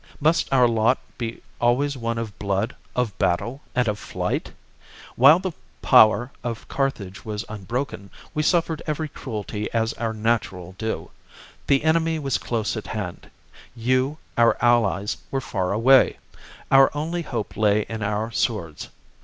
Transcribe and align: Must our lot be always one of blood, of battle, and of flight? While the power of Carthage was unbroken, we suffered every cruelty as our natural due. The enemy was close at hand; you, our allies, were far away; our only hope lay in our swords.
Must 0.19 0.51
our 0.51 0.67
lot 0.67 0.97
be 1.19 1.43
always 1.59 1.95
one 1.95 2.17
of 2.17 2.39
blood, 2.39 2.75
of 2.95 3.15
battle, 3.19 3.61
and 3.75 3.87
of 3.87 3.99
flight? 3.99 4.51
While 5.15 5.37
the 5.37 5.51
power 5.83 6.31
of 6.43 6.67
Carthage 6.67 7.23
was 7.23 7.45
unbroken, 7.47 8.09
we 8.33 8.41
suffered 8.41 8.81
every 8.87 9.07
cruelty 9.07 9.71
as 9.71 9.93
our 9.93 10.11
natural 10.11 10.71
due. 10.79 11.11
The 11.67 11.83
enemy 11.83 12.17
was 12.17 12.39
close 12.39 12.75
at 12.75 12.87
hand; 12.87 13.29
you, 13.75 14.17
our 14.39 14.57
allies, 14.59 15.17
were 15.29 15.39
far 15.39 15.71
away; 15.71 16.17
our 16.71 16.89
only 16.97 17.21
hope 17.21 17.55
lay 17.55 17.81
in 17.87 18.01
our 18.01 18.31
swords. 18.31 18.89